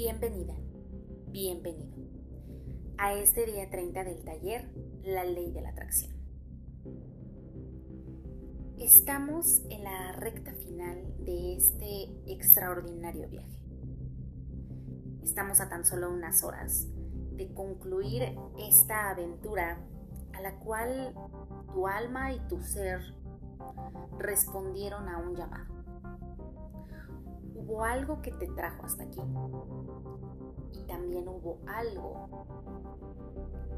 Bienvenida, 0.00 0.54
bienvenido 1.32 1.96
a 2.98 3.14
este 3.14 3.46
día 3.46 3.68
30 3.68 4.04
del 4.04 4.22
taller 4.22 4.70
La 5.02 5.24
Ley 5.24 5.50
de 5.50 5.60
la 5.60 5.70
Atracción. 5.70 6.12
Estamos 8.78 9.60
en 9.70 9.82
la 9.82 10.12
recta 10.12 10.54
final 10.54 11.02
de 11.24 11.56
este 11.56 12.32
extraordinario 12.32 13.28
viaje. 13.28 13.60
Estamos 15.24 15.60
a 15.60 15.68
tan 15.68 15.84
solo 15.84 16.12
unas 16.12 16.44
horas 16.44 16.86
de 17.32 17.52
concluir 17.52 18.22
esta 18.56 19.10
aventura 19.10 19.84
a 20.32 20.40
la 20.40 20.60
cual 20.60 21.12
tu 21.74 21.88
alma 21.88 22.32
y 22.32 22.38
tu 22.46 22.62
ser 22.62 23.00
respondieron 24.16 25.08
a 25.08 25.18
un 25.18 25.34
llamado 25.34 25.77
hubo 27.68 27.84
algo 27.84 28.22
que 28.22 28.30
te 28.32 28.46
trajo 28.48 28.86
hasta 28.86 29.04
aquí. 29.04 29.20
Y 30.72 30.82
también 30.86 31.28
hubo 31.28 31.58
algo 31.66 32.46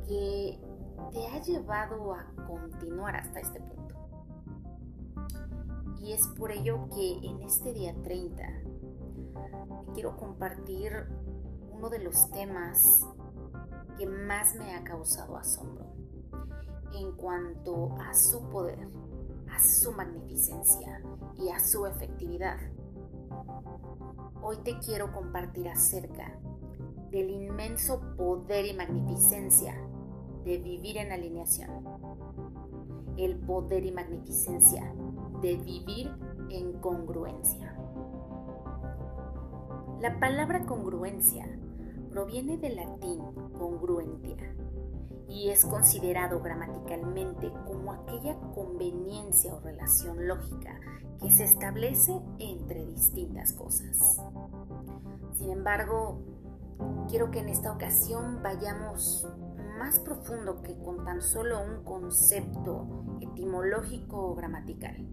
que 0.06 0.60
te 1.12 1.26
ha 1.26 1.42
llevado 1.42 2.14
a 2.14 2.26
continuar 2.46 3.16
hasta 3.16 3.40
este 3.40 3.60
punto. 3.60 3.96
Y 6.00 6.12
es 6.12 6.26
por 6.28 6.50
ello 6.50 6.88
que 6.94 7.18
en 7.18 7.42
este 7.42 7.72
día 7.72 7.94
30 8.02 8.42
te 9.86 9.92
quiero 9.92 10.16
compartir 10.16 10.92
uno 11.72 11.91
de 11.91 11.98
los 11.98 12.30
temas 12.30 13.06
que 13.98 14.06
más 14.06 14.54
me 14.54 14.74
ha 14.74 14.84
causado 14.84 15.36
asombro 15.36 15.86
en 16.94 17.12
cuanto 17.12 17.96
a 18.00 18.14
su 18.14 18.42
poder, 18.48 18.88
a 19.50 19.62
su 19.62 19.92
magnificencia 19.92 21.02
y 21.36 21.50
a 21.50 21.58
su 21.58 21.86
efectividad. 21.86 22.58
Hoy 24.42 24.56
te 24.64 24.78
quiero 24.78 25.12
compartir 25.12 25.69
acerca 25.69 26.38
del 27.10 27.30
inmenso 27.30 28.00
poder 28.16 28.66
y 28.66 28.74
magnificencia 28.74 29.74
de 30.44 30.58
vivir 30.58 30.97
en 30.97 31.12
alineación. 31.12 31.70
El 33.16 33.36
poder 33.36 33.84
y 33.84 33.92
magnificencia 33.92 34.94
de 35.42 35.56
vivir 35.56 36.10
en 36.50 36.72
congruencia. 36.80 37.77
La 40.00 40.19
palabra 40.19 40.64
congruencia 40.64 41.47
proviene 42.11 42.58
del 42.58 42.77
latín 42.77 43.20
congruentia 43.56 44.36
y 45.28 45.50
es 45.50 45.64
considerado 45.64 46.41
gramaticalmente 46.41 47.53
como 47.66 47.92
aquella 47.92 48.36
conveniencia 48.55 49.55
o 49.55 49.61
relación 49.61 50.27
lógica 50.27 50.81
que 51.22 51.31
se 51.31 51.44
establece 51.44 52.20
entre 52.38 52.84
distintas 52.86 53.53
cosas. 53.53 54.20
Sin 55.34 55.50
embargo, 55.50 56.20
quiero 57.08 57.31
que 57.31 57.38
en 57.38 57.48
esta 57.48 57.72
ocasión 57.72 58.42
vayamos 58.42 59.28
más 59.78 60.00
profundo 60.00 60.62
que 60.62 60.77
con 60.78 61.05
tan 61.05 61.22
solo 61.22 61.62
un 61.62 61.84
concepto 61.84 63.19
etimológico 63.20 64.31
o 64.31 64.34
gramatical. 64.34 65.06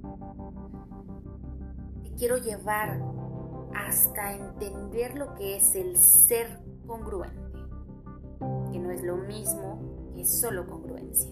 Quiero 2.18 2.38
llevar 2.38 3.00
hasta 3.78 4.34
entender 4.34 5.16
lo 5.16 5.36
que 5.36 5.56
es 5.56 5.76
el 5.76 5.98
ser 5.98 6.60
congruente, 6.88 7.60
que 8.72 8.80
no 8.80 8.92
es 8.92 9.04
lo 9.04 9.18
mismo 9.18 10.12
que 10.16 10.26
solo 10.26 10.68
congruencia. 10.68 11.30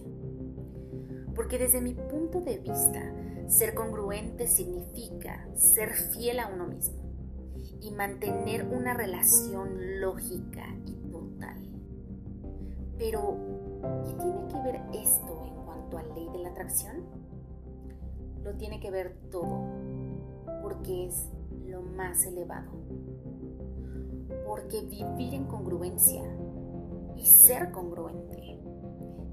Porque 1.35 1.57
desde 1.57 1.81
mi 1.81 1.93
punto 1.95 2.41
de 2.41 2.59
vista, 2.59 3.13
ser 3.47 3.73
congruente 3.73 4.47
significa 4.47 5.47
ser 5.55 5.93
fiel 5.93 6.39
a 6.39 6.47
uno 6.47 6.67
mismo 6.67 7.03
y 7.81 7.91
mantener 7.91 8.65
una 8.65 8.93
relación 8.93 9.99
lógica 9.99 10.65
y 10.85 10.93
total. 11.11 11.57
Pero, 12.97 13.37
¿qué 14.05 14.13
tiene 14.13 14.47
que 14.47 14.61
ver 14.61 14.81
esto 14.93 15.45
en 15.45 15.65
cuanto 15.65 15.97
a 15.97 16.03
ley 16.03 16.29
de 16.31 16.39
la 16.39 16.49
atracción? 16.49 17.03
Lo 18.43 18.55
tiene 18.55 18.79
que 18.79 18.91
ver 18.91 19.17
todo, 19.31 19.63
porque 20.61 21.07
es 21.07 21.29
más 21.81 22.25
elevado. 22.25 22.71
Porque 24.45 24.81
vivir 24.81 25.33
en 25.33 25.45
congruencia 25.45 26.23
y 27.15 27.25
ser 27.25 27.71
congruente 27.71 28.59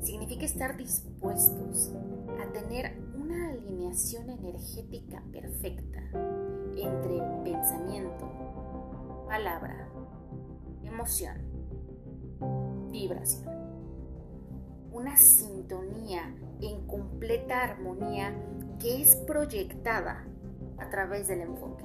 significa 0.01 0.45
estar 0.45 0.77
dispuestos 0.77 1.93
a 2.41 2.53
tener 2.53 3.01
una 3.17 3.51
alineación 3.51 4.31
energética 4.31 5.23
perfecta 5.31 6.01
entre 6.77 7.21
pensamiento, 7.45 8.29
palabra, 9.27 9.89
emoción, 10.85 11.37
vibración. 12.91 13.51
Una 14.93 15.17
sintonía 15.17 16.35
en 16.61 16.87
completa 16.87 17.63
armonía 17.63 18.35
que 18.79 19.01
es 19.01 19.17
proyectada 19.17 20.27
a 20.79 20.91
través 20.91 21.29
del 21.29 21.43
enfoque, 21.43 21.85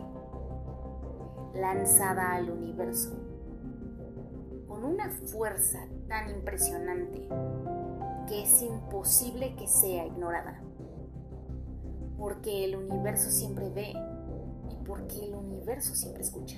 lanzada 1.59 2.33
al 2.33 2.49
universo 2.49 3.15
con 4.67 4.83
una 4.83 5.09
fuerza 5.09 5.79
tan 6.07 6.29
impresionante 6.29 7.27
que 8.27 8.43
es 8.43 8.61
imposible 8.61 9.55
que 9.55 9.67
sea 9.67 10.05
ignorada. 10.05 10.61
Porque 12.17 12.65
el 12.65 12.75
universo 12.75 13.31
siempre 13.31 13.69
ve 13.69 13.93
y 14.69 14.85
porque 14.85 15.25
el 15.25 15.33
universo 15.33 15.95
siempre 15.95 16.23
escucha. 16.23 16.57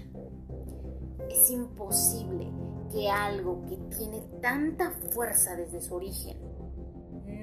Es 1.30 1.50
imposible 1.52 2.52
que 2.92 3.10
algo 3.10 3.66
que 3.66 3.78
tiene 3.96 4.22
tanta 4.42 4.92
fuerza 5.12 5.56
desde 5.56 5.82
su 5.82 5.96
origen 5.96 6.38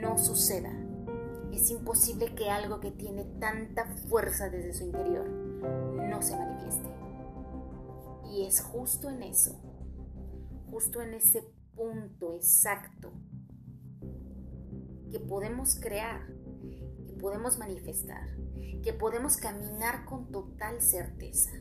no 0.01 0.19
suceda. 0.19 0.73
Es 1.53 1.71
imposible 1.71 2.35
que 2.35 2.51
algo 2.51 2.81
que 2.81 2.91
tiene 2.91 3.25
tanta 3.39 3.87
fuerza 4.09 4.51
desde 4.51 4.75
su 4.75 4.85
interior 4.85 5.29
no 5.29 6.21
se 6.21 6.37
manifieste. 6.37 6.96
Y 8.37 8.45
es 8.45 8.61
justo 8.61 9.09
en 9.09 9.23
eso, 9.23 9.59
justo 10.71 11.01
en 11.01 11.15
ese 11.15 11.43
punto 11.75 12.35
exacto 12.35 13.11
que 15.11 15.19
podemos 15.19 15.77
crear, 15.81 16.21
que 17.07 17.15
podemos 17.15 17.57
manifestar, 17.57 18.29
que 18.83 18.93
podemos 18.93 19.39
caminar 19.39 20.05
con 20.05 20.31
total 20.31 20.83
certeza. 20.83 21.53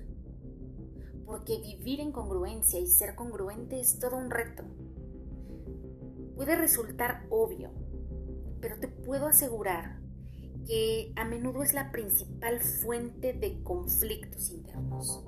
Porque 1.26 1.62
vivir 1.62 2.02
en 2.02 2.12
congruencia 2.12 2.78
y 2.78 2.88
ser 2.88 3.16
congruente 3.16 3.80
es 3.80 3.98
todo 3.98 4.18
un 4.18 4.30
reto. 4.30 4.66
Puede 6.36 6.58
resultar 6.58 7.26
obvio, 7.30 7.72
pero 8.60 8.82
te 8.82 8.90
puedo 8.90 9.28
asegurar 9.28 10.02
que 10.66 11.14
a 11.16 11.26
menudo 11.26 11.64
es 11.64 11.74
la 11.74 11.92
principal 11.92 12.60
fuente 12.60 13.34
de 13.34 13.62
conflictos 13.64 14.50
internos. 14.50 15.24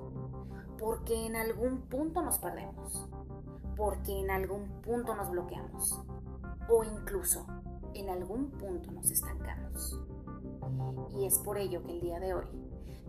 Porque 0.80 1.25
en 1.25 1.36
algún 1.36 1.81
punto 1.84 2.22
nos 2.22 2.38
perdemos, 2.40 3.08
porque 3.75 4.20
en 4.20 4.30
algún 4.30 4.81
punto 4.81 5.16
nos 5.16 5.30
bloqueamos, 5.31 6.03
o 6.70 6.84
incluso 6.84 7.46
en 7.94 8.09
algún 8.09 8.52
punto 8.52 8.92
nos 8.92 9.09
estancamos. 9.12 10.00
Y 11.18 11.25
es 11.25 11.38
por 11.40 11.58
ello 11.58 11.84
que 11.84 11.94
el 11.94 12.02
día 12.02 12.19
de 12.19 12.34
hoy 12.34 12.46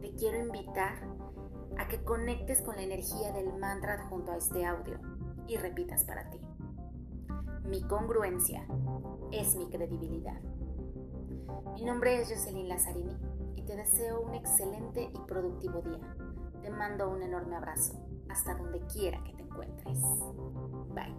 te 0.00 0.14
quiero 0.14 0.38
invitar 0.38 0.94
a 1.78 1.88
que 1.88 2.02
conectes 2.04 2.62
con 2.62 2.76
la 2.76 2.82
energía 2.82 3.32
del 3.32 3.56
mantra 3.58 4.06
junto 4.08 4.32
a 4.32 4.36
este 4.36 4.64
audio 4.64 4.98
y 5.46 5.56
repitas 5.56 6.04
para 6.04 6.30
ti. 6.30 6.40
Mi 7.64 7.82
congruencia 7.82 8.66
es 9.30 9.56
mi 9.56 9.68
credibilidad. 9.68 10.40
Mi 11.74 11.84
nombre 11.84 12.20
es 12.20 12.28
Jocelyn 12.28 12.68
Lazzarini 12.68 13.16
y 13.56 13.62
te 13.62 13.76
deseo 13.76 14.20
un 14.20 14.34
excelente 14.34 15.10
y 15.12 15.18
productivo 15.26 15.80
día. 15.82 16.16
Te 16.62 16.70
mando 16.70 17.08
un 17.08 17.22
enorme 17.22 17.56
abrazo 17.56 17.94
hasta 18.28 18.54
donde 18.54 18.80
quiera 18.86 19.22
que 19.24 19.32
te 19.34 19.42
encuentres. 19.42 19.98
Bye. 20.94 21.14